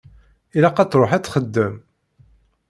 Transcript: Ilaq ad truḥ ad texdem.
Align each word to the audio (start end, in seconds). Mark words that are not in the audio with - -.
Ilaq 0.55 0.77
ad 0.79 0.89
truḥ 0.89 1.11
ad 1.13 1.23
texdem. 1.23 1.75